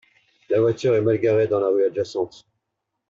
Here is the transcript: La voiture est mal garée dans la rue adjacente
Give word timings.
La 0.49 0.59
voiture 0.59 0.95
est 0.95 1.01
mal 1.01 1.19
garée 1.19 1.45
dans 1.45 1.59
la 1.59 1.67
rue 1.67 1.83
adjacente 1.85 2.47